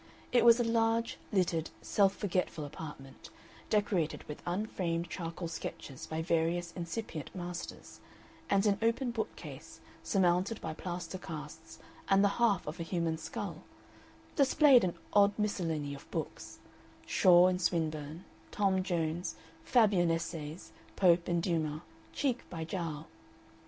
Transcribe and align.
It 0.31 0.43
was 0.43 0.59
a 0.59 0.63
large, 0.63 1.17
littered, 1.31 1.69
self 1.83 2.15
forgetful 2.15 2.65
apartment, 2.65 3.29
decorated 3.69 4.23
with 4.23 4.41
unframed 4.47 5.11
charcoal 5.11 5.47
sketches 5.47 6.07
by 6.07 6.23
various 6.23 6.71
incipient 6.71 7.29
masters; 7.35 7.99
and 8.49 8.65
an 8.65 8.79
open 8.81 9.11
bookcase, 9.11 9.79
surmounted 10.01 10.59
by 10.59 10.73
plaster 10.73 11.19
casts 11.19 11.77
and 12.09 12.23
the 12.23 12.29
half 12.41 12.65
of 12.65 12.79
a 12.79 12.83
human 12.83 13.19
skull, 13.19 13.61
displayed 14.35 14.83
an 14.83 14.95
odd 15.13 15.37
miscellany 15.37 15.93
of 15.93 16.09
books 16.09 16.57
Shaw 17.05 17.45
and 17.45 17.61
Swinburne, 17.61 18.23
Tom 18.49 18.81
Jones, 18.81 19.35
Fabian 19.63 20.09
Essays, 20.09 20.71
Pope 20.95 21.27
and 21.27 21.43
Dumas, 21.43 21.81
cheek 22.11 22.39
by 22.49 22.63
jowl. 22.63 23.05